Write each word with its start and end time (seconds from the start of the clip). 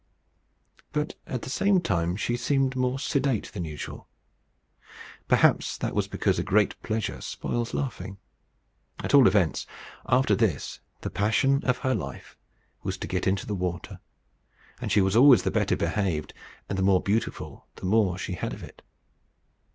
But 0.93 1.13
at 1.27 1.43
the 1.43 1.49
same 1.51 1.79
time 1.79 2.15
she 2.17 2.35
seemed 2.35 2.75
more 2.75 2.97
sedate 2.97 3.51
than 3.53 3.65
usual. 3.65 4.07
Perhaps 5.27 5.77
that 5.77 5.93
was 5.93 6.07
because 6.07 6.39
a 6.39 6.43
great 6.43 6.81
pleasure 6.81 7.21
spoils 7.21 7.75
laughing. 7.75 8.17
At 9.03 9.13
all 9.13 9.27
events, 9.27 9.67
after 10.07 10.33
this, 10.35 10.79
the 11.01 11.11
passion 11.11 11.63
of 11.65 11.77
her 11.85 11.93
life 11.93 12.35
was 12.81 12.97
to 12.97 13.07
get 13.07 13.27
into 13.27 13.45
the 13.45 13.53
water, 13.53 13.99
and 14.81 14.91
she 14.91 15.01
was 15.01 15.15
always 15.15 15.43
the 15.43 15.51
better 15.51 15.75
behaved 15.75 16.33
and 16.67 16.79
the 16.79 16.81
more 16.81 17.03
beautiful 17.03 17.67
the 17.75 17.85
more 17.85 18.17
she 18.17 18.33
had 18.33 18.53
of 18.53 18.63
it. 18.63 18.81